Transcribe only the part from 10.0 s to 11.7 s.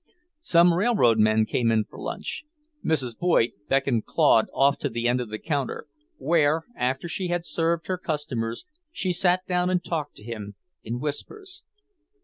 to him, in whispers.